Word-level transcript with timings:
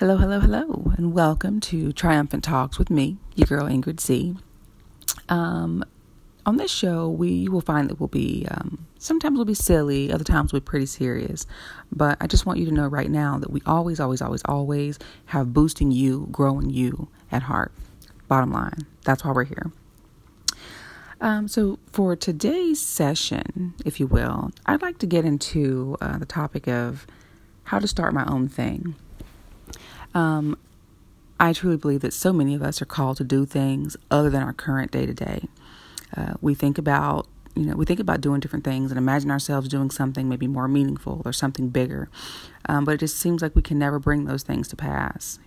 Hello, 0.00 0.16
hello, 0.16 0.40
hello, 0.40 0.94
and 0.96 1.12
welcome 1.12 1.60
to 1.60 1.92
Triumphant 1.92 2.42
Talks 2.42 2.78
with 2.78 2.88
me, 2.88 3.18
your 3.34 3.46
girl 3.46 3.66
Ingrid 3.66 4.00
C. 4.00 4.34
Um, 5.28 5.84
on 6.46 6.56
this 6.56 6.70
show, 6.70 7.10
we 7.10 7.50
will 7.50 7.60
find 7.60 7.90
that 7.90 8.00
we'll 8.00 8.08
be 8.08 8.46
um, 8.50 8.86
sometimes 8.98 9.36
we'll 9.36 9.44
be 9.44 9.52
silly, 9.52 10.10
other 10.10 10.24
times 10.24 10.54
we'll 10.54 10.60
be 10.60 10.64
pretty 10.64 10.86
serious. 10.86 11.46
But 11.92 12.16
I 12.18 12.28
just 12.28 12.46
want 12.46 12.58
you 12.58 12.64
to 12.64 12.72
know 12.72 12.86
right 12.86 13.10
now 13.10 13.36
that 13.40 13.50
we 13.50 13.60
always, 13.66 14.00
always, 14.00 14.22
always, 14.22 14.40
always 14.46 14.98
have 15.26 15.52
boosting 15.52 15.90
you, 15.90 16.28
growing 16.32 16.70
you 16.70 17.08
at 17.30 17.42
heart. 17.42 17.70
Bottom 18.26 18.52
line, 18.52 18.86
that's 19.04 19.22
why 19.22 19.32
we're 19.32 19.44
here. 19.44 19.70
Um, 21.20 21.46
so, 21.46 21.78
for 21.92 22.16
today's 22.16 22.80
session, 22.80 23.74
if 23.84 24.00
you 24.00 24.06
will, 24.06 24.50
I'd 24.64 24.80
like 24.80 24.96
to 25.00 25.06
get 25.06 25.26
into 25.26 25.98
uh, 26.00 26.16
the 26.16 26.24
topic 26.24 26.68
of 26.68 27.06
how 27.64 27.78
to 27.78 27.86
start 27.86 28.14
my 28.14 28.24
own 28.24 28.48
thing. 28.48 28.94
Um, 30.14 30.56
I 31.38 31.52
truly 31.52 31.76
believe 31.76 32.00
that 32.00 32.12
so 32.12 32.32
many 32.32 32.54
of 32.54 32.62
us 32.62 32.82
are 32.82 32.86
called 32.86 33.16
to 33.18 33.24
do 33.24 33.46
things 33.46 33.96
other 34.10 34.28
than 34.30 34.42
our 34.42 34.52
current 34.52 34.90
day 34.90 35.06
to 35.06 35.14
day. 35.14 35.48
We 36.40 36.54
think 36.54 36.76
about, 36.76 37.28
you 37.54 37.64
know, 37.64 37.76
we 37.76 37.84
think 37.84 38.00
about 38.00 38.20
doing 38.20 38.40
different 38.40 38.64
things 38.64 38.90
and 38.90 38.98
imagine 38.98 39.30
ourselves 39.30 39.68
doing 39.68 39.90
something 39.90 40.28
maybe 40.28 40.46
more 40.46 40.68
meaningful 40.68 41.22
or 41.24 41.32
something 41.32 41.68
bigger, 41.68 42.08
um, 42.68 42.84
but 42.84 42.94
it 42.94 42.98
just 42.98 43.16
seems 43.16 43.42
like 43.42 43.56
we 43.56 43.62
can 43.62 43.78
never 43.78 43.98
bring 43.98 44.24
those 44.24 44.42
things 44.42 44.68
to 44.68 44.76
pass. 44.76 45.38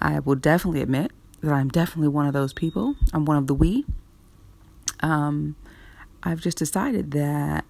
I 0.00 0.20
will 0.20 0.36
definitely 0.36 0.82
admit 0.82 1.10
that 1.42 1.52
I'm 1.52 1.68
definitely 1.68 2.08
one 2.08 2.26
of 2.26 2.32
those 2.32 2.52
people. 2.52 2.94
I'm 3.12 3.24
one 3.24 3.36
of 3.36 3.46
the 3.46 3.54
we. 3.54 3.84
Um, 5.00 5.56
I've 6.22 6.40
just 6.40 6.56
decided 6.58 7.10
that 7.10 7.64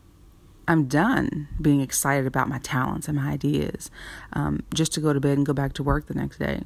I'm 0.66 0.86
done 0.86 1.48
being 1.60 1.80
excited 1.80 2.26
about 2.26 2.48
my 2.48 2.58
talents 2.58 3.08
and 3.08 3.16
my 3.16 3.30
ideas 3.30 3.90
um, 4.32 4.62
just 4.72 4.92
to 4.94 5.00
go 5.00 5.12
to 5.12 5.20
bed 5.20 5.36
and 5.36 5.46
go 5.46 5.52
back 5.52 5.72
to 5.74 5.82
work 5.82 6.06
the 6.06 6.14
next 6.14 6.38
day. 6.38 6.62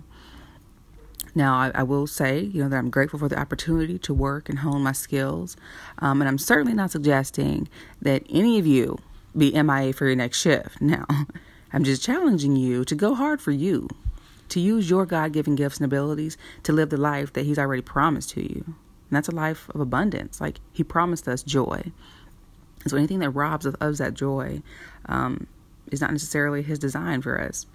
Now, 1.34 1.54
I, 1.56 1.70
I, 1.74 1.82
will 1.82 2.06
say, 2.06 2.40
you 2.40 2.62
know, 2.62 2.68
that 2.68 2.76
I'm 2.76 2.90
grateful 2.90 3.18
for 3.18 3.28
the 3.28 3.38
opportunity 3.38 3.98
to 3.98 4.14
work 4.14 4.48
and 4.48 4.60
hone 4.60 4.82
my 4.82 4.92
skills. 4.92 5.56
Um, 5.98 6.20
and 6.20 6.28
I'm 6.28 6.38
certainly 6.38 6.74
not 6.74 6.90
suggesting 6.90 7.68
that 8.02 8.22
any 8.30 8.58
of 8.58 8.66
you 8.66 8.98
be 9.36 9.52
MIA 9.52 9.92
for 9.92 10.06
your 10.06 10.16
next 10.16 10.40
shift. 10.40 10.80
Now, 10.88 11.06
I'm 11.72 11.84
just 11.84 12.02
challenging 12.02 12.56
you 12.56 12.84
to 12.86 12.94
go 12.94 13.14
hard 13.14 13.42
for 13.42 13.50
you, 13.50 13.88
to 14.48 14.58
use 14.58 14.88
your 14.88 15.04
God 15.04 15.32
given 15.32 15.54
gifts 15.54 15.76
and 15.76 15.84
abilities 15.84 16.38
to 16.62 16.72
live 16.72 16.88
the 16.90 16.96
life 16.96 17.32
that 17.34 17.44
He's 17.44 17.58
already 17.58 17.82
promised 17.82 18.30
to 18.30 18.42
you. 18.42 18.64
And 18.64 19.16
that's 19.16 19.28
a 19.28 19.34
life 19.34 19.68
of 19.70 19.80
abundance. 19.80 20.40
Like 20.40 20.60
He 20.72 20.82
promised 20.82 21.28
us 21.28 21.42
joy. 21.42 21.92
So 22.86 22.96
anything 22.96 23.18
that 23.20 23.30
robs 23.30 23.66
of, 23.66 23.76
of 23.80 23.98
that 23.98 24.14
joy 24.14 24.62
um, 25.06 25.46
is 25.90 26.00
not 26.00 26.12
necessarily 26.12 26.62
His 26.62 26.78
design 26.78 27.22
for 27.22 27.40
us. 27.40 27.66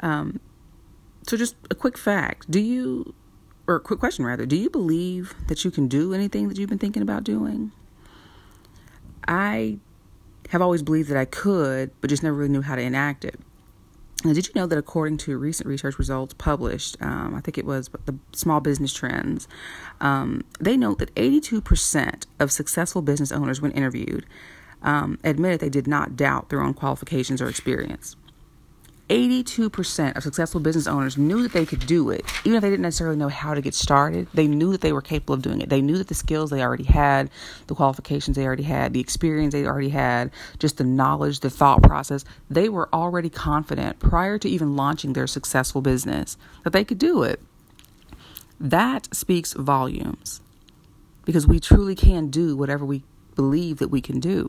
Um, 0.00 0.40
so, 1.26 1.36
just 1.36 1.54
a 1.70 1.74
quick 1.74 1.98
fact 1.98 2.50
do 2.50 2.58
you, 2.58 3.14
or 3.66 3.76
a 3.76 3.80
quick 3.80 4.00
question 4.00 4.24
rather, 4.24 4.46
do 4.46 4.56
you 4.56 4.70
believe 4.70 5.34
that 5.48 5.64
you 5.64 5.70
can 5.70 5.88
do 5.88 6.14
anything 6.14 6.48
that 6.48 6.58
you've 6.58 6.70
been 6.70 6.78
thinking 6.78 7.02
about 7.02 7.24
doing? 7.24 7.72
I 9.28 9.78
have 10.48 10.62
always 10.62 10.82
believed 10.82 11.10
that 11.10 11.18
I 11.18 11.26
could, 11.26 11.90
but 12.00 12.10
just 12.10 12.22
never 12.22 12.36
really 12.36 12.50
knew 12.50 12.62
how 12.62 12.74
to 12.74 12.82
enact 12.82 13.24
it. 13.24 13.38
Now, 14.24 14.34
did 14.34 14.46
you 14.46 14.52
know 14.54 14.66
that 14.66 14.76
according 14.76 15.16
to 15.18 15.38
recent 15.38 15.66
research 15.66 15.98
results 15.98 16.34
published, 16.34 16.96
um, 17.00 17.34
I 17.34 17.40
think 17.40 17.56
it 17.56 17.64
was 17.64 17.88
the 18.04 18.14
Small 18.32 18.60
Business 18.60 18.92
Trends, 18.92 19.48
um, 20.00 20.44
they 20.58 20.76
note 20.76 20.98
that 20.98 21.14
82% 21.14 22.26
of 22.38 22.52
successful 22.52 23.00
business 23.00 23.32
owners, 23.32 23.60
when 23.60 23.72
interviewed, 23.72 24.26
um, 24.82 25.18
admitted 25.24 25.60
they 25.60 25.70
did 25.70 25.86
not 25.86 26.16
doubt 26.16 26.50
their 26.50 26.60
own 26.62 26.74
qualifications 26.74 27.40
or 27.40 27.48
experience. 27.48 28.16
82% 29.10 30.16
of 30.16 30.22
successful 30.22 30.60
business 30.60 30.86
owners 30.86 31.18
knew 31.18 31.42
that 31.42 31.52
they 31.52 31.66
could 31.66 31.84
do 31.84 32.10
it, 32.10 32.24
even 32.44 32.56
if 32.56 32.62
they 32.62 32.70
didn't 32.70 32.82
necessarily 32.82 33.16
know 33.16 33.28
how 33.28 33.54
to 33.54 33.60
get 33.60 33.74
started. 33.74 34.28
They 34.32 34.46
knew 34.46 34.70
that 34.70 34.82
they 34.82 34.92
were 34.92 35.02
capable 35.02 35.34
of 35.34 35.42
doing 35.42 35.60
it. 35.60 35.68
They 35.68 35.82
knew 35.82 35.98
that 35.98 36.06
the 36.06 36.14
skills 36.14 36.50
they 36.50 36.62
already 36.62 36.84
had, 36.84 37.28
the 37.66 37.74
qualifications 37.74 38.36
they 38.36 38.46
already 38.46 38.62
had, 38.62 38.92
the 38.92 39.00
experience 39.00 39.52
they 39.52 39.66
already 39.66 39.88
had, 39.88 40.30
just 40.60 40.76
the 40.76 40.84
knowledge, 40.84 41.40
the 41.40 41.50
thought 41.50 41.82
process, 41.82 42.24
they 42.48 42.68
were 42.68 42.88
already 42.94 43.28
confident 43.28 43.98
prior 43.98 44.38
to 44.38 44.48
even 44.48 44.76
launching 44.76 45.12
their 45.12 45.26
successful 45.26 45.82
business 45.82 46.36
that 46.62 46.72
they 46.72 46.84
could 46.84 46.98
do 46.98 47.24
it. 47.24 47.40
That 48.60 49.12
speaks 49.12 49.54
volumes 49.54 50.40
because 51.24 51.48
we 51.48 51.58
truly 51.58 51.96
can 51.96 52.28
do 52.28 52.56
whatever 52.56 52.84
we 52.84 53.02
believe 53.34 53.78
that 53.78 53.88
we 53.88 54.00
can 54.00 54.20
do. 54.20 54.48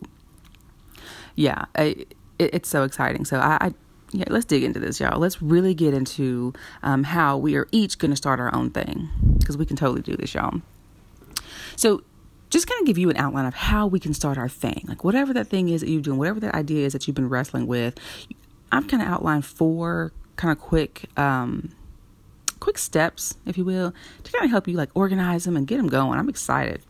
Yeah, 1.35 1.65
it, 1.75 2.13
it's 2.37 2.69
so 2.69 2.83
exciting. 2.83 3.25
So 3.25 3.39
I, 3.39 3.57
I 3.59 3.73
yeah, 4.13 4.25
let's 4.29 4.45
dig 4.45 4.63
into 4.63 4.79
this, 4.79 4.99
y'all. 4.99 5.19
Let's 5.19 5.41
really 5.41 5.73
get 5.73 5.93
into 5.93 6.53
um, 6.83 7.03
how 7.03 7.37
we 7.37 7.55
are 7.55 7.67
each 7.71 7.97
going 7.97 8.11
to 8.11 8.17
start 8.17 8.39
our 8.39 8.53
own 8.53 8.69
thing 8.69 9.09
because 9.39 9.57
we 9.57 9.65
can 9.65 9.77
totally 9.77 10.01
do 10.01 10.15
this, 10.17 10.33
y'all. 10.33 10.61
So, 11.75 12.03
just 12.49 12.67
kind 12.67 12.81
of 12.81 12.85
give 12.85 12.97
you 12.97 13.09
an 13.09 13.15
outline 13.15 13.45
of 13.45 13.53
how 13.53 13.87
we 13.87 13.99
can 13.99 14.13
start 14.13 14.37
our 14.37 14.49
thing. 14.49 14.83
Like, 14.87 15.05
whatever 15.05 15.33
that 15.33 15.47
thing 15.47 15.69
is 15.69 15.81
that 15.81 15.89
you're 15.89 16.01
doing, 16.01 16.17
whatever 16.17 16.41
that 16.41 16.53
idea 16.53 16.85
is 16.85 16.93
that 16.93 17.07
you've 17.07 17.15
been 17.15 17.29
wrestling 17.29 17.65
with, 17.65 17.97
I've 18.71 18.87
kind 18.87 19.01
of 19.01 19.07
outlined 19.07 19.45
four 19.45 20.11
kind 20.35 20.51
of 20.51 20.59
quick, 20.59 21.05
um, 21.17 21.69
quick 22.59 22.77
steps, 22.77 23.35
if 23.45 23.57
you 23.57 23.63
will, 23.63 23.93
to 24.23 24.31
kind 24.31 24.43
of 24.43 24.51
help 24.51 24.67
you 24.67 24.75
like 24.75 24.89
organize 24.93 25.45
them 25.45 25.55
and 25.55 25.65
get 25.65 25.77
them 25.77 25.87
going. 25.87 26.19
I'm 26.19 26.27
excited. 26.27 26.81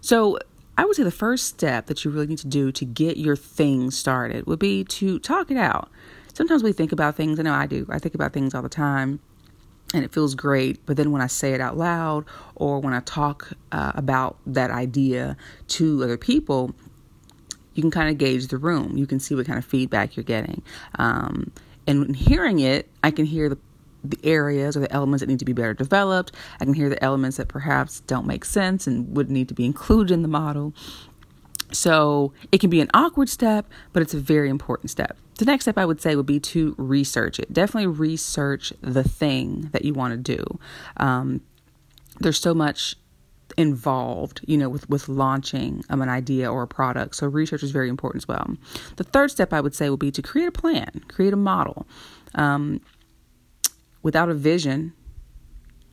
So, 0.00 0.38
I 0.76 0.84
would 0.84 0.96
say 0.96 1.02
the 1.02 1.10
first 1.10 1.46
step 1.46 1.86
that 1.86 2.04
you 2.04 2.10
really 2.10 2.26
need 2.26 2.38
to 2.38 2.46
do 2.46 2.72
to 2.72 2.84
get 2.84 3.16
your 3.16 3.36
thing 3.36 3.90
started 3.90 4.46
would 4.46 4.58
be 4.58 4.84
to 4.84 5.18
talk 5.18 5.50
it 5.50 5.56
out. 5.56 5.90
Sometimes 6.32 6.62
we 6.62 6.72
think 6.72 6.92
about 6.92 7.14
things, 7.14 7.38
I 7.38 7.42
know 7.42 7.52
I 7.52 7.66
do, 7.66 7.86
I 7.90 7.98
think 7.98 8.14
about 8.14 8.32
things 8.32 8.54
all 8.54 8.62
the 8.62 8.68
time 8.70 9.20
and 9.94 10.04
it 10.04 10.12
feels 10.12 10.34
great. 10.34 10.84
But 10.86 10.96
then 10.96 11.12
when 11.12 11.22
I 11.22 11.26
say 11.26 11.52
it 11.52 11.60
out 11.60 11.76
loud 11.76 12.24
or 12.54 12.80
when 12.80 12.94
I 12.94 13.00
talk 13.00 13.52
uh, 13.70 13.92
about 13.94 14.38
that 14.46 14.70
idea 14.70 15.36
to 15.68 16.02
other 16.02 16.16
people, 16.16 16.74
you 17.74 17.82
can 17.82 17.90
kind 17.90 18.10
of 18.10 18.18
gauge 18.18 18.48
the 18.48 18.58
room. 18.58 18.96
You 18.96 19.06
can 19.06 19.20
see 19.20 19.34
what 19.34 19.46
kind 19.46 19.58
of 19.58 19.64
feedback 19.64 20.16
you're 20.16 20.24
getting. 20.24 20.62
Um, 20.98 21.52
and 21.86 22.14
hearing 22.14 22.60
it, 22.60 22.88
I 23.02 23.10
can 23.10 23.26
hear 23.26 23.48
the 23.48 23.58
the 24.04 24.18
areas 24.24 24.76
or 24.76 24.80
the 24.80 24.92
elements 24.92 25.20
that 25.20 25.28
need 25.28 25.38
to 25.38 25.44
be 25.44 25.52
better 25.52 25.74
developed. 25.74 26.32
I 26.60 26.64
can 26.64 26.74
hear 26.74 26.88
the 26.88 27.02
elements 27.02 27.36
that 27.36 27.48
perhaps 27.48 28.00
don't 28.00 28.26
make 28.26 28.44
sense 28.44 28.86
and 28.86 29.16
would 29.16 29.30
need 29.30 29.48
to 29.48 29.54
be 29.54 29.64
included 29.64 30.12
in 30.12 30.22
the 30.22 30.28
model. 30.28 30.74
So 31.72 32.32
it 32.50 32.60
can 32.60 32.70
be 32.70 32.80
an 32.80 32.90
awkward 32.92 33.28
step, 33.28 33.66
but 33.92 34.02
it's 34.02 34.14
a 34.14 34.20
very 34.20 34.50
important 34.50 34.90
step. 34.90 35.16
The 35.38 35.46
next 35.46 35.64
step 35.64 35.78
I 35.78 35.86
would 35.86 36.00
say 36.00 36.14
would 36.14 36.26
be 36.26 36.40
to 36.40 36.74
research 36.76 37.38
it. 37.38 37.52
Definitely 37.52 37.86
research 37.86 38.72
the 38.80 39.02
thing 39.02 39.70
that 39.72 39.84
you 39.84 39.94
want 39.94 40.12
to 40.12 40.36
do. 40.36 40.44
Um, 40.98 41.40
there's 42.20 42.38
so 42.38 42.54
much 42.54 42.96
involved, 43.56 44.40
you 44.46 44.56
know, 44.56 44.68
with 44.68 44.88
with 44.88 45.08
launching 45.08 45.84
um, 45.90 46.02
an 46.02 46.08
idea 46.08 46.50
or 46.50 46.62
a 46.62 46.66
product. 46.66 47.16
So 47.16 47.26
research 47.26 47.62
is 47.62 47.70
very 47.70 47.88
important 47.88 48.22
as 48.24 48.28
well. 48.28 48.56
The 48.96 49.04
third 49.04 49.30
step 49.30 49.52
I 49.52 49.60
would 49.60 49.74
say 49.74 49.90
would 49.90 49.98
be 49.98 50.10
to 50.10 50.22
create 50.22 50.48
a 50.48 50.52
plan, 50.52 51.02
create 51.08 51.32
a 51.32 51.36
model. 51.36 51.86
Um, 52.34 52.80
without 54.02 54.28
a 54.28 54.34
vision, 54.34 54.92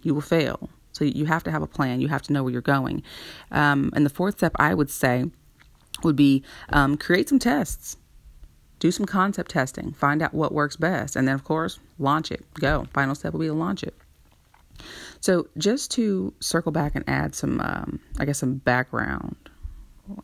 you 0.02 0.14
will 0.14 0.22
fail. 0.22 0.70
So 0.92 1.06
you 1.06 1.26
have 1.26 1.44
to 1.44 1.52
have 1.52 1.62
a 1.62 1.68
plan. 1.68 2.02
You 2.02 2.08
have 2.10 2.22
to 2.24 2.34
know 2.34 2.44
where 2.44 2.52
you're 2.52 2.62
going. 2.62 3.04
Um, 3.52 3.92
and 3.96 4.06
the 4.06 4.10
fourth 4.10 4.38
step 4.38 4.54
I 4.58 4.74
would 4.74 4.90
say 4.90 5.26
would 6.04 6.16
be 6.16 6.44
um, 6.70 6.98
create 6.98 7.30
some 7.30 7.40
tests, 7.40 7.98
do 8.80 8.92
some 8.92 9.06
concept 9.06 9.52
testing, 9.52 9.94
find 9.94 10.22
out 10.22 10.34
what 10.34 10.54
works 10.54 10.76
best, 10.76 11.16
and 11.16 11.28
then 11.28 11.36
of 11.36 11.44
course 11.44 11.80
launch 11.98 12.32
it. 12.32 12.46
Go. 12.56 12.86
Final 12.94 13.16
step 13.16 13.34
will 13.34 13.42
be 13.42 13.48
to 13.48 13.54
launch 13.54 13.84
it. 13.84 13.96
So 15.20 15.48
just 15.58 15.92
to 15.92 16.34
circle 16.40 16.72
back 16.72 16.96
and 16.96 17.04
add 17.08 17.36
some, 17.36 17.60
um, 17.60 18.00
I 18.20 18.26
guess, 18.26 18.40
some 18.40 18.56
background 18.56 19.36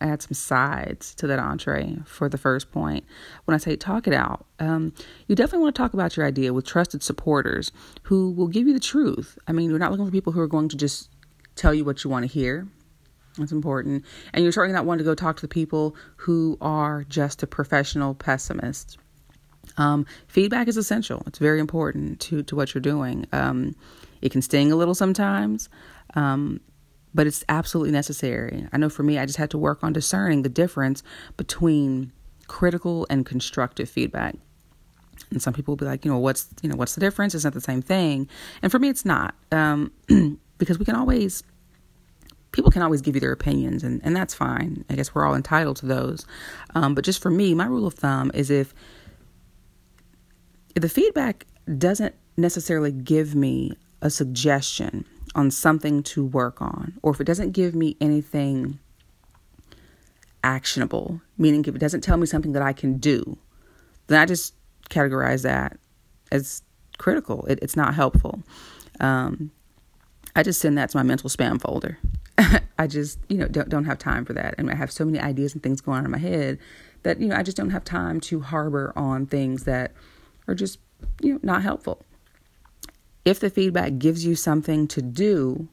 add 0.01 0.21
some 0.21 0.33
sides 0.33 1.13
to 1.15 1.27
that 1.27 1.39
entree 1.39 1.97
for 2.05 2.29
the 2.29 2.37
first 2.37 2.71
point. 2.71 3.05
When 3.45 3.55
I 3.55 3.57
say 3.57 3.75
talk 3.75 4.07
it 4.07 4.13
out, 4.13 4.45
um, 4.59 4.93
you 5.27 5.35
definitely 5.35 5.63
want 5.63 5.75
to 5.75 5.81
talk 5.81 5.93
about 5.93 6.17
your 6.17 6.25
idea 6.25 6.53
with 6.53 6.65
trusted 6.65 7.03
supporters 7.03 7.71
who 8.03 8.31
will 8.31 8.47
give 8.47 8.67
you 8.67 8.73
the 8.73 8.79
truth. 8.79 9.37
I 9.47 9.51
mean, 9.51 9.69
you're 9.69 9.79
not 9.79 9.91
looking 9.91 10.05
for 10.05 10.11
people 10.11 10.33
who 10.33 10.41
are 10.41 10.47
going 10.47 10.69
to 10.69 10.77
just 10.77 11.09
tell 11.55 11.73
you 11.73 11.85
what 11.85 12.03
you 12.03 12.09
want 12.09 12.23
to 12.23 12.31
hear. 12.31 12.67
That's 13.37 13.51
important. 13.51 14.05
And 14.33 14.43
you're 14.43 14.51
certainly 14.51 14.75
not 14.75 14.85
wanting 14.85 15.03
to 15.03 15.09
go 15.09 15.15
talk 15.15 15.35
to 15.37 15.41
the 15.41 15.47
people 15.47 15.95
who 16.17 16.57
are 16.61 17.03
just 17.05 17.43
a 17.43 17.47
professional 17.47 18.15
pessimist. 18.15 18.97
Um, 19.77 20.05
feedback 20.27 20.67
is 20.67 20.77
essential. 20.77 21.23
It's 21.27 21.39
very 21.39 21.59
important 21.59 22.19
to, 22.21 22.43
to 22.43 22.55
what 22.55 22.73
you're 22.73 22.81
doing. 22.81 23.25
Um, 23.31 23.75
it 24.21 24.31
can 24.31 24.41
sting 24.41 24.71
a 24.71 24.75
little 24.75 24.95
sometimes, 24.95 25.69
um, 26.15 26.61
but 27.15 27.25
it's 27.25 27.45
absolutely 27.47 27.93
necessary. 27.93 28.67
I 28.73 28.77
know 28.77 28.89
for 28.89 29.01
me, 29.01 29.17
I 29.17 29.25
just 29.25 29.37
had 29.37 29.49
to 29.51 29.57
work 29.57 29.83
on 29.83 29.93
discerning 29.93 30.41
the 30.41 30.49
difference 30.49 31.01
between 31.37 32.11
critical 32.47 33.07
and 33.09 33.25
constructive 33.25 33.89
feedback. 33.89 34.35
And 35.31 35.41
some 35.41 35.53
people 35.53 35.71
will 35.71 35.77
be 35.77 35.85
like, 35.85 36.03
you 36.03 36.11
know, 36.11 36.19
what's 36.19 36.49
you 36.61 36.69
know, 36.69 36.75
what's 36.75 36.93
the 36.93 36.99
difference? 36.99 37.33
It's 37.33 37.45
not 37.45 37.53
the 37.53 37.61
same 37.61 37.81
thing. 37.81 38.27
And 38.61 38.69
for 38.69 38.79
me, 38.79 38.89
it's 38.89 39.05
not 39.05 39.33
um, 39.53 39.91
because 40.57 40.77
we 40.77 40.83
can 40.83 40.95
always 40.95 41.41
people 42.51 42.69
can 42.69 42.81
always 42.81 43.01
give 43.01 43.15
you 43.15 43.21
their 43.21 43.31
opinions, 43.31 43.81
and 43.83 44.01
and 44.03 44.13
that's 44.13 44.33
fine. 44.33 44.83
I 44.89 44.95
guess 44.95 45.15
we're 45.15 45.25
all 45.25 45.35
entitled 45.35 45.77
to 45.77 45.85
those. 45.85 46.25
Um, 46.75 46.95
but 46.95 47.05
just 47.05 47.21
for 47.21 47.31
me, 47.31 47.55
my 47.55 47.65
rule 47.65 47.87
of 47.87 47.93
thumb 47.93 48.29
is 48.33 48.51
if 48.51 48.73
if 50.75 50.81
the 50.81 50.89
feedback 50.89 51.45
doesn't 51.77 52.13
necessarily 52.35 52.91
give 52.91 53.35
me 53.35 53.71
a 54.01 54.09
suggestion 54.09 55.05
on 55.35 55.51
something 55.51 56.01
to 56.01 56.25
work 56.25 56.61
on, 56.61 56.97
or 57.03 57.11
if 57.11 57.21
it 57.21 57.25
doesn't 57.25 57.51
give 57.51 57.75
me 57.75 57.95
anything 58.01 58.79
actionable, 60.43 61.21
meaning 61.37 61.65
if 61.65 61.75
it 61.75 61.79
doesn't 61.79 62.01
tell 62.01 62.17
me 62.17 62.25
something 62.25 62.53
that 62.53 62.61
I 62.61 62.73
can 62.73 62.97
do, 62.97 63.37
then 64.07 64.19
I 64.19 64.25
just 64.25 64.53
categorize 64.89 65.43
that 65.43 65.77
as 66.31 66.61
critical. 66.97 67.45
It, 67.45 67.59
it's 67.61 67.75
not 67.75 67.93
helpful. 67.93 68.41
Um, 68.99 69.51
I 70.35 70.43
just 70.43 70.61
send 70.61 70.77
that 70.77 70.89
to 70.91 70.97
my 70.97 71.03
mental 71.03 71.29
spam 71.29 71.61
folder. 71.61 71.97
I 72.77 72.87
just, 72.87 73.19
you 73.29 73.37
know, 73.37 73.47
don't 73.47 73.69
don't 73.69 73.85
have 73.85 73.97
time 73.97 74.25
for 74.25 74.33
that. 74.33 74.55
And 74.57 74.69
I 74.69 74.75
have 74.75 74.91
so 74.91 75.05
many 75.05 75.19
ideas 75.19 75.53
and 75.53 75.63
things 75.63 75.81
going 75.81 75.99
on 75.99 76.05
in 76.05 76.11
my 76.11 76.17
head 76.17 76.59
that, 77.03 77.19
you 77.19 77.27
know, 77.27 77.35
I 77.35 77.43
just 77.43 77.57
don't 77.57 77.69
have 77.69 77.83
time 77.83 78.19
to 78.21 78.41
harbor 78.41 78.91
on 78.95 79.25
things 79.25 79.63
that 79.63 79.93
are 80.47 80.55
just, 80.55 80.79
you 81.21 81.33
know, 81.33 81.39
not 81.41 81.61
helpful. 81.61 82.03
If 83.25 83.39
the 83.39 83.49
feedback 83.49 83.97
gives 83.97 84.25
you 84.25 84.35
something 84.35 84.87
to 84.89 85.01
do, 85.01 85.67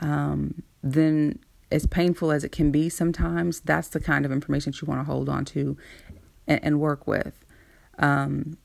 um, 0.00 0.62
then 0.82 1.40
as 1.70 1.86
painful 1.86 2.30
as 2.30 2.44
it 2.44 2.52
can 2.52 2.70
be 2.70 2.88
sometimes, 2.88 3.60
that's 3.60 3.88
the 3.88 4.00
kind 4.00 4.24
of 4.24 4.32
information 4.32 4.72
that 4.72 4.80
you 4.80 4.86
want 4.86 5.00
to 5.00 5.04
hold 5.04 5.28
on 5.28 5.44
to 5.46 5.76
and, 6.46 6.60
and 6.62 6.80
work 6.80 7.06
with. 7.06 7.44
Um, 7.98 8.56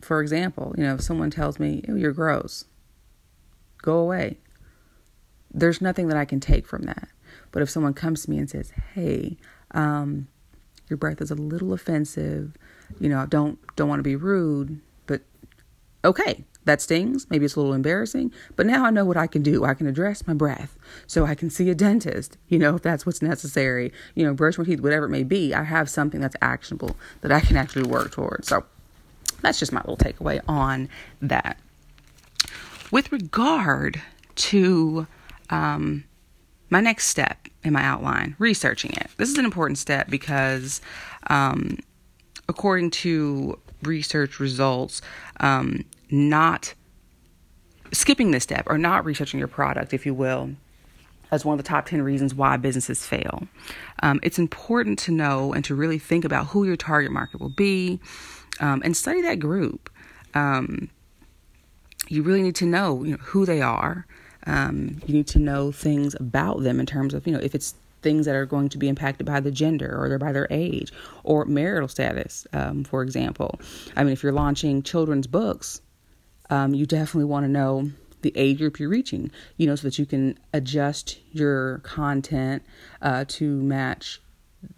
for 0.00 0.20
example, 0.20 0.74
you 0.76 0.82
know, 0.82 0.94
if 0.94 1.00
someone 1.00 1.30
tells 1.30 1.58
me, 1.58 1.82
oh, 1.88 1.94
you're 1.94 2.12
gross, 2.12 2.66
go 3.80 3.98
away 3.98 4.38
there's 5.54 5.80
nothing 5.80 6.08
that 6.08 6.16
I 6.16 6.24
can 6.24 6.40
take 6.40 6.66
from 6.66 6.82
that. 6.82 7.08
But 7.52 7.62
if 7.62 7.70
someone 7.70 7.94
comes 7.94 8.24
to 8.24 8.30
me 8.30 8.38
and 8.38 8.50
says, 8.50 8.70
"Hey, 8.94 9.38
um, 9.70 10.26
your 10.88 10.96
breath 10.96 11.22
is 11.22 11.30
a 11.30 11.36
little 11.36 11.72
offensive," 11.72 12.56
you 12.98 13.08
know, 13.08 13.24
don't 13.26 13.58
don't 13.76 13.88
want 13.88 14.00
to 14.00 14.04
be 14.04 14.16
rude, 14.16 14.80
but 15.06 15.22
okay, 16.04 16.44
that 16.64 16.80
stings. 16.80 17.26
Maybe 17.30 17.44
it's 17.44 17.56
a 17.56 17.60
little 17.60 17.74
embarrassing, 17.74 18.32
but 18.56 18.66
now 18.66 18.84
I 18.84 18.90
know 18.90 19.04
what 19.04 19.16
I 19.16 19.26
can 19.26 19.42
do. 19.42 19.64
I 19.64 19.74
can 19.74 19.86
address 19.86 20.26
my 20.26 20.34
breath, 20.34 20.78
so 21.06 21.26
I 21.26 21.34
can 21.34 21.50
see 21.50 21.70
a 21.70 21.74
dentist. 21.74 22.36
You 22.48 22.58
know, 22.58 22.76
if 22.76 22.82
that's 22.82 23.04
what's 23.06 23.22
necessary. 23.22 23.92
You 24.14 24.24
know, 24.24 24.34
brush 24.34 24.58
my 24.58 24.64
teeth, 24.64 24.80
whatever 24.80 25.06
it 25.06 25.10
may 25.10 25.24
be. 25.24 25.54
I 25.54 25.64
have 25.64 25.88
something 25.90 26.20
that's 26.20 26.36
actionable 26.40 26.96
that 27.20 27.32
I 27.32 27.40
can 27.40 27.56
actually 27.56 27.88
work 27.88 28.12
towards. 28.12 28.48
So 28.48 28.64
that's 29.40 29.58
just 29.58 29.72
my 29.72 29.80
little 29.80 29.96
takeaway 29.96 30.40
on 30.48 30.88
that. 31.20 31.58
With 32.90 33.12
regard 33.12 34.00
to 34.36 35.06
um, 35.50 36.04
my 36.70 36.80
next 36.80 37.06
step 37.06 37.48
in 37.62 37.72
my 37.72 37.82
outline, 37.82 38.36
researching 38.38 38.92
it. 38.92 39.08
This 39.16 39.30
is 39.30 39.38
an 39.38 39.44
important 39.44 39.78
step 39.78 40.08
because, 40.08 40.80
um, 41.28 41.78
according 42.48 42.90
to 42.90 43.58
research 43.82 44.40
results, 44.40 45.00
um, 45.40 45.84
not 46.10 46.74
skipping 47.92 48.30
this 48.30 48.42
step 48.42 48.64
or 48.66 48.78
not 48.78 49.04
researching 49.04 49.38
your 49.38 49.48
product, 49.48 49.92
if 49.94 50.04
you 50.04 50.14
will, 50.14 50.50
as 51.30 51.44
one 51.44 51.58
of 51.58 51.64
the 51.64 51.68
top 51.68 51.86
10 51.86 52.02
reasons 52.02 52.34
why 52.34 52.56
businesses 52.56 53.06
fail. 53.06 53.46
Um, 54.02 54.20
it's 54.22 54.38
important 54.38 54.98
to 55.00 55.12
know 55.12 55.52
and 55.52 55.64
to 55.64 55.74
really 55.74 55.98
think 55.98 56.24
about 56.24 56.46
who 56.48 56.64
your 56.64 56.76
target 56.76 57.12
market 57.12 57.40
will 57.40 57.50
be 57.50 58.00
um, 58.60 58.82
and 58.84 58.96
study 58.96 59.22
that 59.22 59.38
group. 59.38 59.90
Um, 60.34 60.90
you 62.08 62.22
really 62.22 62.42
need 62.42 62.56
to 62.56 62.66
know, 62.66 63.02
you 63.04 63.12
know 63.12 63.22
who 63.22 63.46
they 63.46 63.62
are, 63.62 64.06
um, 64.46 65.00
you 65.06 65.14
need 65.14 65.26
to 65.28 65.38
know 65.38 65.72
things 65.72 66.14
about 66.20 66.62
them 66.62 66.78
in 66.78 66.86
terms 66.86 67.14
of, 67.14 67.26
you 67.26 67.32
know, 67.32 67.40
if 67.40 67.54
it's 67.54 67.74
things 68.02 68.26
that 68.26 68.34
are 68.34 68.44
going 68.44 68.68
to 68.68 68.78
be 68.78 68.88
impacted 68.88 69.26
by 69.26 69.40
the 69.40 69.50
gender 69.50 69.90
or 69.90 70.18
by 70.18 70.30
their 70.30 70.46
age 70.50 70.92
or 71.22 71.46
marital 71.46 71.88
status, 71.88 72.46
um, 72.52 72.84
for 72.84 73.02
example. 73.02 73.58
I 73.96 74.04
mean, 74.04 74.12
if 74.12 74.22
you're 74.22 74.32
launching 74.32 74.82
children's 74.82 75.26
books, 75.26 75.80
um, 76.50 76.74
you 76.74 76.86
definitely 76.86 77.24
want 77.24 77.44
to 77.44 77.50
know 77.50 77.90
the 78.22 78.32
age 78.36 78.58
group 78.58 78.80
you're 78.80 78.88
reaching, 78.88 79.30
you 79.56 79.66
know, 79.66 79.76
so 79.76 79.86
that 79.86 79.98
you 79.98 80.06
can 80.06 80.38
adjust 80.52 81.18
your 81.30 81.78
content 81.78 82.62
uh, 83.02 83.24
to 83.28 83.62
match 83.62 84.20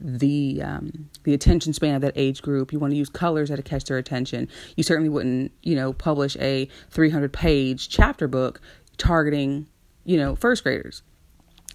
the 0.01 0.61
um, 0.63 1.09
the 1.23 1.33
attention 1.33 1.73
span 1.73 1.95
of 1.95 2.03
that 2.03 2.13
age 2.17 2.43
group. 2.43 2.73
You 2.73 2.79
want 2.79 2.93
to 2.93 2.97
use 2.97 3.09
colors 3.09 3.49
that 3.49 3.65
catch 3.65 3.85
their 3.85 3.99
attention. 3.99 4.49
You 4.77 4.83
certainly 4.83 5.09
wouldn't, 5.09 5.53
you 5.63 5.77
know, 5.77 5.93
publish 5.93 6.37
a 6.41 6.69
300 6.91 7.33
page 7.33 7.89
chapter 7.89 8.27
book 8.27 8.61
targeting, 8.99 9.69
you 10.05 10.17
know, 10.17 10.35
first 10.35 10.65
graders. 10.65 11.03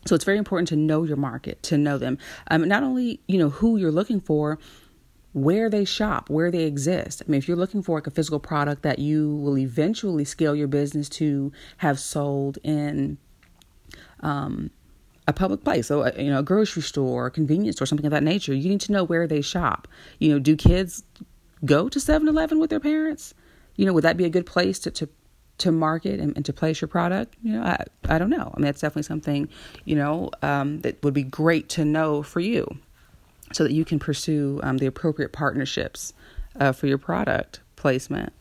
So 0.06 0.16
it's 0.16 0.26
very 0.26 0.38
important 0.38 0.68
to 0.70 0.76
know 0.76 1.04
your 1.04 1.18
market, 1.18 1.62
to 1.64 1.78
know 1.78 1.98
them. 1.98 2.18
Um, 2.50 2.68
not 2.68 2.84
only, 2.84 3.22
you 3.28 3.38
know, 3.38 3.50
who 3.50 3.78
you're 3.78 3.92
looking 3.92 4.20
for, 4.20 4.58
where 5.34 5.70
they 5.70 5.86
shop, 5.86 6.30
where 6.30 6.52
they 6.52 6.64
exist. 6.64 7.22
I 7.26 7.32
mean, 7.32 7.38
if 7.38 7.48
you're 7.48 7.58
looking 7.58 7.82
for 7.82 7.98
like 7.98 8.08
a 8.08 8.12
physical 8.12 8.40
product 8.40 8.84
that 8.84 9.00
you 9.00 9.36
will 9.36 9.58
eventually 9.58 10.26
scale 10.26 10.56
your 10.56 10.68
business 10.68 11.08
to 11.10 11.52
have 11.78 12.00
sold 12.00 12.58
in 12.64 13.18
um, 14.20 14.72
a 15.28 15.34
public 15.34 15.64
place, 15.64 15.88
so 15.88 16.04
a, 16.04 16.22
you 16.22 16.30
know, 16.30 16.40
a 16.40 16.44
grocery 16.44 16.82
store, 16.82 17.28
a 17.28 17.32
convenience 17.32 17.78
store, 17.78 17.86
something 17.86 18.06
of 18.06 18.12
that 18.12 18.24
nature, 18.24 18.54
you 18.54 18.70
need 18.70 18.82
to 18.82 18.92
know 18.92 19.04
where 19.04 19.26
they 19.26 19.42
shop. 19.42 19.88
You 20.20 20.30
know, 20.30 20.40
do 20.40 20.56
kids 20.56 21.04
go 21.64 21.88
to 21.88 22.00
7-Eleven 22.00 22.60
with 22.60 22.70
their 22.70 22.80
parents? 22.80 23.34
You 23.78 23.86
know, 23.86 23.94
would 23.94 24.04
that 24.04 24.18
be 24.18 24.26
a 24.26 24.30
good 24.30 24.46
place 24.46 24.80
to, 24.80 24.92
to 24.92 25.10
to 25.60 25.72
market 25.72 26.20
and, 26.20 26.36
and, 26.36 26.44
to 26.44 26.52
place 26.52 26.82
your 26.82 26.88
product, 26.88 27.36
you 27.44 27.54
know, 27.54 27.62
I, 27.62 27.84
I 28.10 28.18
don't 28.18 28.32
know. 28.32 28.52
I 28.52 28.58
mean, 28.58 28.66
that's 28.66 28.82
definitely 28.82 29.04
something, 29.04 29.48
you 29.86 29.96
know, 29.96 30.32
um, 30.42 30.80
that 30.80 31.04
would 31.04 31.14
be 31.14 31.22
great 31.22 31.70
to 31.70 31.86
know 31.86 32.24
for 32.24 32.40
you 32.40 32.80
so 33.54 33.64
that 33.64 33.72
you 33.72 33.86
can 33.86 34.00
pursue 34.00 34.60
um, 34.64 34.78
the 34.78 34.86
appropriate 34.86 35.32
partnerships 35.32 36.14
uh, 36.60 36.72
for 36.72 36.88
your 36.88 36.98
product 36.98 37.62
placement. 37.76 38.34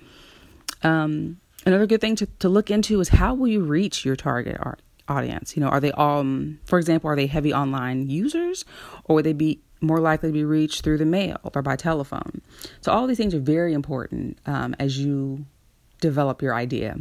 Um, 0.83 1.41
another 1.67 1.87
good 1.87 2.01
thing 2.01 2.17
to, 2.17 2.27
to 2.27 2.49
look 2.49 2.71
into 2.71 3.01
is 3.01 3.09
how 3.09 3.35
will 3.35 3.49
you 3.49 3.63
reach 3.63 4.05
your 4.05 4.17
target 4.17 4.59
audience? 5.09 5.57
You 5.57 5.63
know, 5.63 5.69
are 5.69 5.81
they, 5.81 5.93
um, 5.93 6.59
for 6.65 6.79
example, 6.79 7.11
are 7.11 7.17
they 7.17 7.27
heavy 7.27 7.53
online 7.53 8.09
users 8.09 8.65
or 9.05 9.17
would 9.17 9.25
they 9.25 9.33
be 9.33 9.61
more 9.81 9.99
likely 9.99 10.29
to 10.29 10.33
be 10.33 10.45
reached 10.45 10.85
through 10.85 10.99
the 10.99 11.07
mail 11.07 11.39
or 11.55 11.63
by 11.63 11.77
telephone? 11.77 12.43
So 12.81 12.93
all 12.93 13.07
these 13.07 13.17
things 13.17 13.35
are 13.35 13.41
very 13.41 13.73
important 13.73 14.39
um, 14.47 14.75
as 14.79 14.99
you 14.99 15.45
develop 16.01 16.43
your 16.43 16.55
idea 16.55 16.99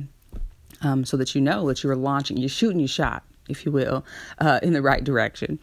um, 0.82 1.06
so 1.06 1.18
that 1.18 1.36
you 1.36 1.42
know 1.42 1.68
that 1.68 1.84
you're 1.84 1.96
launching, 1.96 2.38
you're 2.38 2.50
shooting 2.50 2.80
your 2.80 2.88
shot, 2.88 3.24
if 3.48 3.66
you 3.66 3.72
will, 3.72 4.06
uh, 4.40 4.60
in 4.64 4.74
the 4.74 4.82
right 4.82 5.04
direction. 5.04 5.60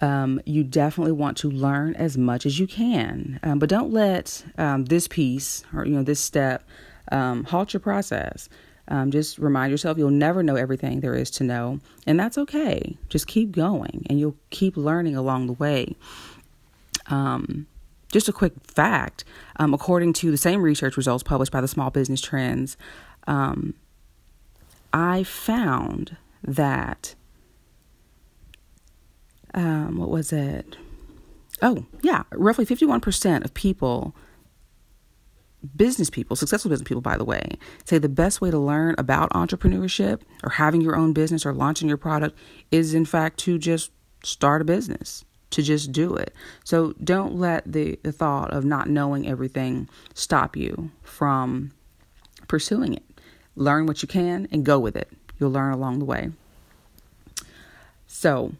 Um, 0.00 0.40
you 0.46 0.62
definitely 0.62 1.12
want 1.12 1.36
to 1.38 1.50
learn 1.50 1.96
as 1.96 2.16
much 2.16 2.46
as 2.46 2.58
you 2.58 2.68
can, 2.68 3.40
um, 3.42 3.58
but 3.58 3.68
don't 3.68 3.92
let 3.92 4.44
um, 4.56 4.84
this 4.84 5.08
piece 5.08 5.64
or 5.74 5.84
you 5.84 5.94
know 5.94 6.04
this 6.04 6.20
step 6.20 6.62
um, 7.10 7.44
halt 7.44 7.72
your 7.72 7.80
process. 7.80 8.48
Um, 8.86 9.10
just 9.10 9.38
remind 9.38 9.70
yourself 9.70 9.98
you'll 9.98 10.10
never 10.10 10.42
know 10.42 10.56
everything 10.56 11.00
there 11.00 11.14
is 11.14 11.30
to 11.32 11.44
know, 11.44 11.80
and 12.06 12.18
that's 12.18 12.38
okay. 12.38 12.96
Just 13.08 13.26
keep 13.26 13.50
going, 13.52 14.06
and 14.08 14.20
you'll 14.20 14.36
keep 14.50 14.76
learning 14.76 15.16
along 15.16 15.46
the 15.46 15.52
way. 15.54 15.94
Um, 17.08 17.66
just 18.12 18.28
a 18.28 18.32
quick 18.32 18.52
fact 18.64 19.24
according 19.58 20.12
to 20.14 20.30
the 20.30 20.38
same 20.38 20.62
research 20.62 20.96
results 20.96 21.22
published 21.22 21.52
by 21.52 21.60
the 21.60 21.68
Small 21.68 21.90
Business 21.90 22.20
Trends, 22.20 22.76
I 24.92 25.22
found 25.24 26.16
that, 26.42 27.14
um, 29.54 29.96
what 29.98 30.10
was 30.10 30.32
it? 30.32 30.76
Oh, 31.60 31.86
yeah, 32.02 32.22
roughly 32.32 32.64
51% 32.64 33.44
of 33.44 33.52
people, 33.54 34.14
business 35.74 36.08
people, 36.08 36.36
successful 36.36 36.68
business 36.68 36.86
people, 36.86 37.00
by 37.00 37.16
the 37.16 37.24
way, 37.24 37.58
say 37.84 37.98
the 37.98 38.08
best 38.08 38.40
way 38.40 38.50
to 38.50 38.58
learn 38.58 38.94
about 38.96 39.30
entrepreneurship 39.30 40.20
or 40.44 40.50
having 40.50 40.80
your 40.80 40.94
own 40.94 41.12
business 41.12 41.44
or 41.44 41.52
launching 41.52 41.88
your 41.88 41.96
product 41.96 42.38
is, 42.70 42.94
in 42.94 43.04
fact, 43.04 43.38
to 43.40 43.58
just 43.58 43.90
start 44.22 44.62
a 44.62 44.64
business 44.64 45.24
to 45.50 45.62
just 45.62 45.92
do 45.92 46.14
it. 46.14 46.34
So 46.64 46.92
don't 47.02 47.36
let 47.36 47.70
the, 47.70 47.98
the 48.02 48.12
thought 48.12 48.52
of 48.52 48.64
not 48.64 48.88
knowing 48.88 49.26
everything 49.26 49.88
stop 50.14 50.56
you 50.56 50.90
from 51.02 51.72
pursuing 52.48 52.94
it. 52.94 53.04
Learn 53.56 53.86
what 53.86 54.02
you 54.02 54.08
can 54.08 54.46
and 54.52 54.64
go 54.64 54.78
with 54.78 54.96
it. 54.96 55.10
You'll 55.38 55.50
learn 55.50 55.72
along 55.72 55.98
the 55.98 56.04
way. 56.04 56.30
So, 58.06 58.52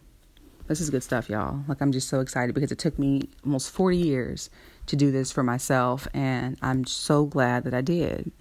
this 0.69 0.79
is 0.79 0.91
good 0.91 1.03
stuff, 1.03 1.29
y'all. 1.29 1.63
Like, 1.67 1.81
I'm 1.81 1.91
just 1.91 2.07
so 2.07 2.19
excited 2.19 2.53
because 2.53 2.71
it 2.71 2.77
took 2.77 2.97
me 2.99 3.27
almost 3.43 3.71
40 3.71 3.97
years 3.97 4.51
to 4.85 4.95
do 4.95 5.11
this 5.11 5.31
for 5.31 5.43
myself, 5.43 6.07
and 6.13 6.57
I'm 6.61 6.85
so 6.85 7.25
glad 7.25 7.63
that 7.63 7.73
I 7.73 7.81
did. 7.81 8.31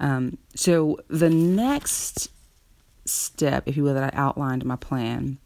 Um, 0.00 0.38
so, 0.54 0.98
the 1.08 1.28
next 1.28 2.30
step, 3.04 3.64
if 3.66 3.76
you 3.76 3.82
will, 3.82 3.94
that 3.94 4.14
I 4.14 4.16
outlined 4.16 4.62
in 4.62 4.68
my 4.68 4.76
plan 4.76 5.38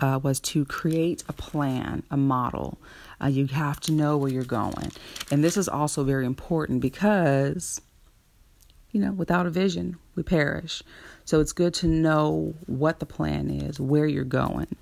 uh, 0.00 0.18
was 0.20 0.40
to 0.40 0.64
create 0.64 1.22
a 1.28 1.32
plan, 1.32 2.02
a 2.10 2.16
model. 2.16 2.78
Uh, 3.22 3.28
you 3.28 3.46
have 3.46 3.78
to 3.80 3.92
know 3.92 4.16
where 4.16 4.30
you're 4.30 4.42
going. 4.42 4.90
And 5.30 5.44
this 5.44 5.56
is 5.56 5.68
also 5.68 6.02
very 6.02 6.26
important 6.26 6.80
because, 6.80 7.80
you 8.90 9.00
know, 9.00 9.12
without 9.12 9.46
a 9.46 9.50
vision, 9.50 9.96
we 10.16 10.24
perish. 10.24 10.82
So 11.24 11.38
it's 11.38 11.52
good 11.52 11.74
to 11.74 11.86
know 11.86 12.54
what 12.66 12.98
the 12.98 13.06
plan 13.06 13.48
is, 13.50 13.78
where 13.78 14.06
you're 14.06 14.24
going. 14.24 14.74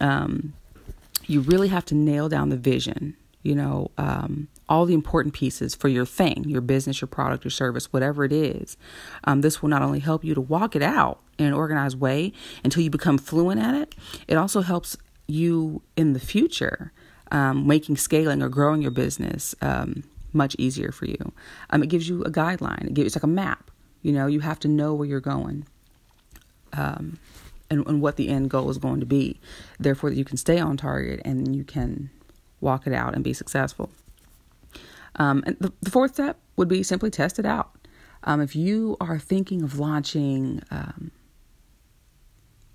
Um, 0.00 0.54
you 1.26 1.40
really 1.40 1.68
have 1.68 1.84
to 1.86 1.94
nail 1.94 2.28
down 2.28 2.48
the 2.48 2.56
vision. 2.56 3.16
You 3.42 3.56
know, 3.56 3.90
um, 3.98 4.48
all 4.68 4.86
the 4.86 4.94
important 4.94 5.34
pieces 5.34 5.74
for 5.74 5.88
your 5.88 6.06
thing, 6.06 6.44
your 6.46 6.60
business, 6.60 7.00
your 7.00 7.08
product, 7.08 7.44
your 7.44 7.50
service, 7.50 7.92
whatever 7.92 8.24
it 8.24 8.32
is. 8.32 8.76
Um, 9.24 9.40
this 9.40 9.60
will 9.60 9.68
not 9.68 9.82
only 9.82 9.98
help 9.98 10.24
you 10.24 10.32
to 10.34 10.40
walk 10.40 10.76
it 10.76 10.82
out 10.82 11.20
in 11.38 11.46
an 11.46 11.52
organized 11.52 11.98
way 11.98 12.32
until 12.62 12.84
you 12.84 12.90
become 12.90 13.18
fluent 13.18 13.60
at 13.60 13.74
it, 13.74 13.94
it 14.28 14.36
also 14.36 14.60
helps 14.60 14.96
you 15.26 15.82
in 15.96 16.12
the 16.12 16.20
future 16.20 16.92
um, 17.32 17.66
making 17.66 17.96
scaling 17.96 18.42
or 18.42 18.48
growing 18.48 18.82
your 18.82 18.90
business 18.90 19.54
um, 19.60 20.04
much 20.32 20.54
easier 20.58 20.92
for 20.92 21.06
you. 21.06 21.32
Um, 21.70 21.82
it 21.82 21.88
gives 21.88 22.08
you 22.08 22.22
a 22.22 22.30
guideline. 22.30 22.86
It 22.86 22.94
gives 22.94 23.06
it's 23.06 23.16
like 23.16 23.22
a 23.24 23.26
map. 23.26 23.70
You 24.02 24.12
know, 24.12 24.26
you 24.26 24.40
have 24.40 24.60
to 24.60 24.68
know 24.68 24.94
where 24.94 25.08
you're 25.08 25.20
going. 25.20 25.66
Um, 26.74 27.18
and, 27.72 27.86
and 27.86 28.02
what 28.02 28.16
the 28.16 28.28
end 28.28 28.50
goal 28.50 28.70
is 28.70 28.78
going 28.78 29.00
to 29.00 29.06
be. 29.06 29.40
Therefore, 29.80 30.10
you 30.10 30.24
can 30.24 30.36
stay 30.36 30.58
on 30.58 30.76
target 30.76 31.20
and 31.24 31.56
you 31.56 31.64
can 31.64 32.10
walk 32.60 32.86
it 32.86 32.92
out 32.92 33.14
and 33.14 33.24
be 33.24 33.32
successful. 33.32 33.90
Um, 35.16 35.42
and 35.46 35.56
the, 35.58 35.72
the, 35.80 35.90
fourth 35.90 36.14
step 36.14 36.38
would 36.56 36.68
be 36.68 36.82
simply 36.82 37.10
test 37.10 37.38
it 37.38 37.46
out. 37.46 37.70
Um, 38.24 38.40
if 38.40 38.54
you 38.54 38.96
are 39.00 39.18
thinking 39.18 39.62
of 39.62 39.78
launching 39.78 40.62
um, 40.70 41.10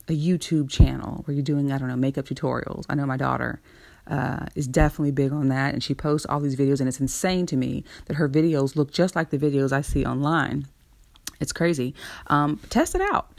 a 0.08 0.12
YouTube 0.12 0.70
channel 0.70 1.24
where 1.26 1.34
you're 1.34 1.44
doing, 1.44 1.72
I 1.72 1.78
don't 1.78 1.88
know, 1.88 1.96
makeup 1.96 2.26
tutorials, 2.26 2.86
I 2.90 2.96
know 2.96 3.06
my 3.06 3.18
daughter 3.18 3.62
uh, 4.06 4.46
is 4.56 4.68
definitely 4.68 5.12
big 5.12 5.32
on 5.32 5.48
that, 5.50 5.74
and 5.74 5.84
she 5.84 5.96
posts 5.96 6.28
all 6.28 6.40
these 6.40 6.56
videos, 6.56 6.80
and 6.80 6.88
it's 6.88 7.00
insane 7.00 7.46
to 7.48 7.58
me 7.58 7.84
that 8.06 8.16
her 8.16 8.30
videos 8.30 8.76
look 8.76 8.92
just 8.92 9.16
like 9.16 9.32
the 9.32 9.38
videos 9.38 9.72
I 9.72 9.82
see 9.82 10.06
online. 10.06 10.68
It's 11.40 11.54
crazy. 11.54 11.96
Um, 12.28 12.60
test 12.70 12.94
it 12.94 13.02
out 13.02 13.37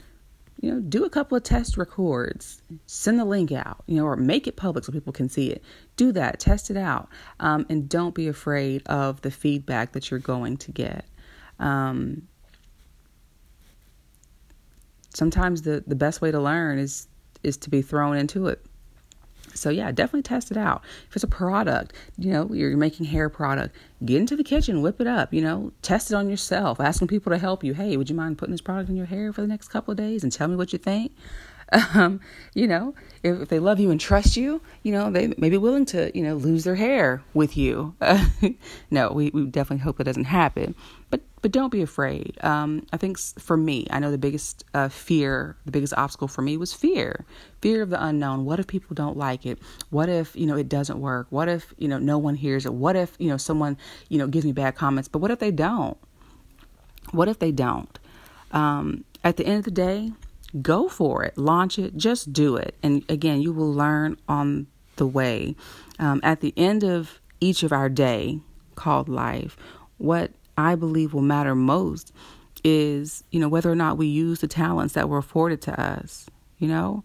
you 0.61 0.71
know, 0.71 0.79
do 0.81 1.05
a 1.05 1.09
couple 1.09 1.37
of 1.37 1.43
test 1.43 1.77
records, 1.77 2.61
send 2.85 3.17
the 3.17 3.25
link 3.25 3.51
out, 3.51 3.83
you 3.87 3.95
know, 3.95 4.05
or 4.05 4.17
make 4.17 4.45
it 4.45 4.57
public 4.57 4.83
so 4.83 4.91
people 4.91 5.13
can 5.13 5.29
see 5.29 5.49
it. 5.49 5.63
Do 5.95 6.11
that, 6.11 6.39
test 6.39 6.69
it 6.69 6.75
out, 6.75 7.07
um, 7.39 7.65
and 7.69 7.87
don't 7.87 8.13
be 8.13 8.27
afraid 8.27 8.85
of 8.87 9.21
the 9.21 9.31
feedback 9.31 9.93
that 9.93 10.11
you're 10.11 10.19
going 10.19 10.57
to 10.57 10.71
get. 10.71 11.05
Um, 11.59 12.27
sometimes 15.13 15.61
the 15.61 15.83
the 15.87 15.95
best 15.95 16.21
way 16.21 16.31
to 16.31 16.39
learn 16.39 16.77
is 16.77 17.07
is 17.41 17.55
to 17.57 17.69
be 17.69 17.81
thrown 17.81 18.17
into 18.17 18.47
it. 18.47 18.65
So 19.59 19.69
yeah, 19.69 19.91
definitely 19.91 20.23
test 20.23 20.51
it 20.51 20.57
out. 20.57 20.81
If 21.09 21.15
it's 21.15 21.23
a 21.23 21.27
product, 21.27 21.93
you 22.17 22.31
know, 22.31 22.51
you're 22.53 22.75
making 22.77 23.07
hair 23.07 23.29
product, 23.29 23.75
get 24.03 24.17
into 24.17 24.35
the 24.35 24.43
kitchen, 24.43 24.81
whip 24.81 24.99
it 25.01 25.07
up, 25.07 25.33
you 25.33 25.41
know, 25.41 25.71
test 25.81 26.11
it 26.11 26.15
on 26.15 26.29
yourself, 26.29 26.79
asking 26.79 27.07
people 27.07 27.31
to 27.31 27.37
help 27.37 27.63
you. 27.63 27.73
Hey, 27.73 27.97
would 27.97 28.09
you 28.09 28.15
mind 28.15 28.37
putting 28.37 28.51
this 28.51 28.61
product 28.61 28.89
in 28.89 28.95
your 28.95 29.05
hair 29.05 29.33
for 29.33 29.41
the 29.41 29.47
next 29.47 29.67
couple 29.67 29.91
of 29.91 29.97
days 29.97 30.23
and 30.23 30.31
tell 30.31 30.47
me 30.47 30.55
what 30.55 30.73
you 30.73 30.79
think? 30.79 31.11
Um, 31.71 32.19
you 32.53 32.67
know, 32.67 32.95
if, 33.21 33.41
if, 33.41 33.49
they 33.49 33.59
love 33.59 33.79
you 33.79 33.91
and 33.91 33.99
trust 33.99 34.35
you, 34.35 34.61
you 34.83 34.91
know, 34.91 35.11
they 35.11 35.33
may 35.37 35.49
be 35.49 35.57
willing 35.57 35.85
to, 35.87 36.11
you 36.17 36.23
know, 36.23 36.35
lose 36.35 36.63
their 36.63 36.75
hair 36.75 37.21
with 37.33 37.55
you. 37.55 37.95
Uh, 38.01 38.25
no, 38.91 39.11
we, 39.11 39.29
we 39.29 39.45
definitely 39.45 39.83
hope 39.83 39.97
that 39.97 40.05
doesn't 40.05 40.25
happen. 40.25 40.73
But 41.09 41.21
but 41.41 41.51
don't 41.51 41.71
be 41.71 41.81
afraid. 41.81 42.37
Um, 42.41 42.85
I 42.91 42.97
think 42.97 43.17
for 43.17 43.55
me, 43.55 43.87
I 43.91 43.99
know 43.99 44.11
the 44.11 44.17
biggest 44.17 44.65
uh, 44.73 44.89
fear, 44.89 45.55
the 45.65 45.71
biggest 45.71 45.93
obstacle 45.93 46.27
for 46.27 46.41
me 46.41 46.57
was 46.57 46.73
fear, 46.73 47.25
fear 47.61 47.81
of 47.81 47.89
the 47.89 48.03
unknown. 48.03 48.45
What 48.45 48.59
if 48.59 48.67
people 48.67 48.93
don't 48.93 49.15
like 49.15 49.45
it? 49.45 49.59
What 49.89 50.09
if 50.09 50.35
you 50.35 50.45
know 50.45 50.57
it 50.57 50.67
doesn't 50.67 50.99
work? 50.99 51.27
What 51.29 51.47
if 51.47 51.73
you 51.77 51.87
know 51.87 51.97
no 51.97 52.17
one 52.17 52.35
hears 52.35 52.65
it? 52.65 52.73
What 52.73 52.95
if 52.95 53.15
you 53.19 53.29
know 53.29 53.37
someone 53.37 53.77
you 54.09 54.17
know 54.17 54.27
gives 54.27 54.45
me 54.45 54.51
bad 54.51 54.75
comments? 54.75 55.07
But 55.07 55.19
what 55.19 55.31
if 55.31 55.39
they 55.39 55.51
don't? 55.51 55.97
What 57.11 57.27
if 57.27 57.39
they 57.39 57.51
don't? 57.51 57.97
Um, 58.51 59.05
at 59.23 59.37
the 59.37 59.45
end 59.45 59.59
of 59.59 59.65
the 59.65 59.71
day, 59.71 60.11
go 60.61 60.87
for 60.87 61.23
it, 61.23 61.37
launch 61.37 61.77
it, 61.79 61.95
just 61.95 62.33
do 62.33 62.55
it. 62.55 62.75
And 62.81 63.03
again, 63.09 63.41
you 63.41 63.53
will 63.53 63.71
learn 63.71 64.17
on 64.27 64.67
the 64.95 65.07
way. 65.07 65.55
Um, 65.99 66.19
at 66.23 66.41
the 66.41 66.53
end 66.57 66.83
of 66.83 67.19
each 67.39 67.63
of 67.63 67.71
our 67.71 67.89
day 67.89 68.39
called 68.75 69.09
life, 69.09 69.57
what 69.97 70.31
I 70.57 70.75
believe 70.75 71.13
will 71.13 71.21
matter 71.21 71.55
most 71.55 72.13
is, 72.63 73.23
you 73.31 73.39
know, 73.39 73.47
whether 73.47 73.71
or 73.71 73.75
not 73.75 73.97
we 73.97 74.07
use 74.07 74.39
the 74.39 74.47
talents 74.47 74.93
that 74.93 75.07
were 75.09 75.17
afforded 75.17 75.61
to 75.63 75.79
us. 75.79 76.27
You 76.57 76.67
know, 76.67 77.03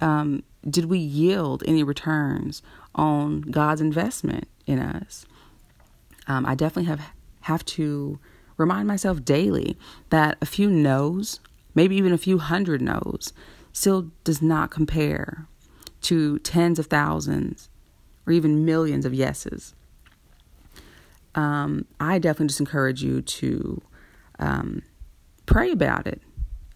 um, 0.00 0.42
did 0.68 0.86
we 0.86 0.98
yield 0.98 1.62
any 1.66 1.84
returns 1.84 2.62
on 2.94 3.42
God's 3.42 3.80
investment 3.80 4.48
in 4.66 4.80
us? 4.80 5.24
Um, 6.26 6.44
I 6.44 6.54
definitely 6.54 6.88
have 6.88 7.00
have 7.42 7.64
to 7.64 8.18
remind 8.56 8.86
myself 8.86 9.24
daily 9.24 9.78
that 10.10 10.36
a 10.42 10.46
few 10.46 10.68
no's, 10.68 11.40
maybe 11.74 11.96
even 11.96 12.12
a 12.12 12.18
few 12.18 12.38
hundred 12.38 12.82
no's, 12.82 13.32
still 13.72 14.10
does 14.24 14.42
not 14.42 14.70
compare 14.70 15.46
to 16.02 16.38
tens 16.40 16.78
of 16.78 16.86
thousands 16.86 17.68
or 18.26 18.32
even 18.32 18.64
millions 18.64 19.04
of 19.04 19.14
yeses 19.14 19.74
um, 21.38 21.84
I 22.00 22.18
definitely 22.18 22.48
just 22.48 22.58
encourage 22.58 23.02
you 23.02 23.22
to 23.22 23.80
um, 24.40 24.82
pray 25.46 25.70
about 25.70 26.06
it 26.06 26.20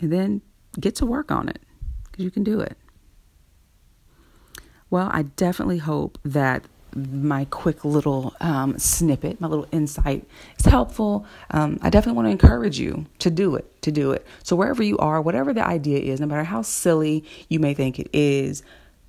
and 0.00 0.12
then 0.12 0.40
get 0.78 0.94
to 0.96 1.06
work 1.06 1.32
on 1.32 1.48
it 1.48 1.60
because 2.04 2.24
you 2.24 2.30
can 2.30 2.44
do 2.44 2.60
it. 2.60 2.76
Well, 4.88 5.10
I 5.12 5.22
definitely 5.22 5.78
hope 5.78 6.16
that 6.24 6.64
my 6.94 7.46
quick 7.46 7.84
little 7.84 8.34
um, 8.40 8.78
snippet, 8.78 9.40
my 9.40 9.48
little 9.48 9.66
insight 9.72 10.26
is 10.58 10.66
helpful. 10.66 11.26
Um, 11.50 11.78
I 11.82 11.90
definitely 11.90 12.16
want 12.16 12.26
to 12.26 12.32
encourage 12.32 12.78
you 12.78 13.06
to 13.20 13.30
do 13.30 13.56
it, 13.56 13.82
to 13.82 13.90
do 13.90 14.12
it. 14.12 14.26
So, 14.42 14.56
wherever 14.56 14.82
you 14.82 14.98
are, 14.98 15.20
whatever 15.20 15.52
the 15.52 15.66
idea 15.66 15.98
is, 15.98 16.20
no 16.20 16.26
matter 16.26 16.44
how 16.44 16.62
silly 16.62 17.24
you 17.48 17.58
may 17.58 17.74
think 17.74 17.98
it 17.98 18.08
is, 18.12 18.62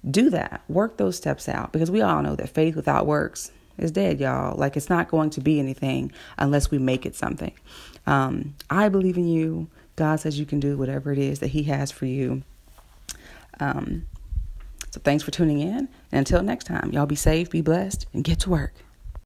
do 0.10 0.30
that. 0.30 0.62
Work 0.68 0.98
those 0.98 1.18
steps 1.18 1.48
out 1.50 1.72
because 1.72 1.92
we 1.92 2.02
all 2.02 2.22
know 2.22 2.36
that 2.36 2.50
faith 2.50 2.75
without 2.75 3.06
works 3.06 3.52
is 3.78 3.92
dead, 3.92 4.20
y'all. 4.20 4.58
Like 4.58 4.78
it's 4.78 4.90
not 4.90 5.10
going 5.10 5.30
to 5.32 5.42
be 5.42 5.60
anything 5.60 6.12
unless 6.38 6.72
we 6.72 6.78
make 6.78 7.06
it 7.06 7.16
something. 7.16 7.54
Um, 8.06 8.56
I 8.70 8.90
believe 8.90 9.18
in 9.18 9.28
you. 9.28 9.70
God 9.96 10.20
says 10.20 10.40
you 10.40 10.46
can 10.46 10.60
do 10.60 10.78
whatever 10.78 11.12
it 11.12 11.20
is 11.20 11.40
that 11.40 11.48
He 11.48 11.63
has 11.63 11.92
for 11.92 12.06
you. 12.06 12.44
Um, 13.60 14.06
so 14.94 15.02
thanks 15.04 15.24
for 15.24 15.32
tuning 15.32 15.60
in. 15.60 15.90
And 16.12 16.20
until 16.20 16.44
next 16.44 16.66
time, 16.66 16.92
y'all 16.92 17.08
be 17.08 17.16
safe, 17.16 17.50
be 17.50 17.62
blessed, 17.62 18.06
and 18.14 18.24
get 18.24 18.42
to 18.42 18.52
work. 18.52 18.76